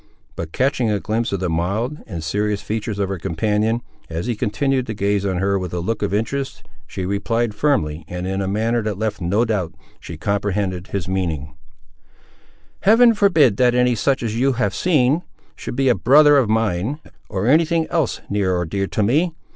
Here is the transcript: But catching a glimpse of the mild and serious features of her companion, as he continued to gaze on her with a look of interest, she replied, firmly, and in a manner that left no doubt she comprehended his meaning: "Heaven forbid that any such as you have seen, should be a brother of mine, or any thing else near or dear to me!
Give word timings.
But 0.35 0.51
catching 0.51 0.89
a 0.89 0.99
glimpse 0.99 1.31
of 1.31 1.41
the 1.41 1.47
mild 1.47 1.99
and 2.07 2.23
serious 2.23 2.63
features 2.63 2.97
of 2.97 3.07
her 3.09 3.19
companion, 3.19 3.81
as 4.09 4.25
he 4.25 4.35
continued 4.35 4.87
to 4.87 4.95
gaze 4.95 5.27
on 5.27 5.37
her 5.37 5.59
with 5.59 5.75
a 5.75 5.79
look 5.79 6.01
of 6.01 6.11
interest, 6.11 6.63
she 6.87 7.05
replied, 7.05 7.53
firmly, 7.53 8.03
and 8.07 8.25
in 8.25 8.41
a 8.41 8.47
manner 8.47 8.81
that 8.81 8.97
left 8.97 9.21
no 9.21 9.45
doubt 9.45 9.75
she 9.99 10.17
comprehended 10.17 10.87
his 10.87 11.07
meaning: 11.07 11.53
"Heaven 12.79 13.13
forbid 13.13 13.57
that 13.57 13.75
any 13.75 13.93
such 13.93 14.23
as 14.23 14.35
you 14.35 14.53
have 14.53 14.73
seen, 14.73 15.21
should 15.55 15.75
be 15.75 15.87
a 15.87 15.93
brother 15.93 16.35
of 16.35 16.49
mine, 16.49 16.97
or 17.29 17.45
any 17.45 17.63
thing 17.63 17.85
else 17.91 18.21
near 18.27 18.55
or 18.55 18.65
dear 18.65 18.87
to 18.87 19.03
me! 19.03 19.35